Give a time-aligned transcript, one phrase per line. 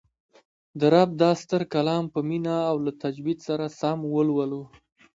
[0.79, 4.61] د رب دا ستر کلام په مینه او له تجوید سره سم ولولو